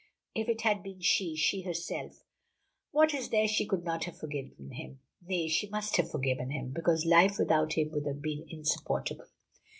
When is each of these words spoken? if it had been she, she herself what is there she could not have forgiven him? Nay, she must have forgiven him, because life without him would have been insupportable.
if 0.33 0.49
it 0.49 0.61
had 0.61 0.81
been 0.81 0.99
she, 0.99 1.35
she 1.35 1.61
herself 1.61 2.23
what 2.89 3.13
is 3.13 3.29
there 3.29 3.47
she 3.47 3.67
could 3.67 3.83
not 3.83 4.05
have 4.05 4.17
forgiven 4.17 4.71
him? 4.71 4.99
Nay, 5.21 5.47
she 5.47 5.69
must 5.69 5.95
have 5.97 6.09
forgiven 6.09 6.49
him, 6.49 6.71
because 6.73 7.05
life 7.05 7.37
without 7.37 7.73
him 7.73 7.91
would 7.91 8.07
have 8.07 8.19
been 8.19 8.47
insupportable. 8.49 9.27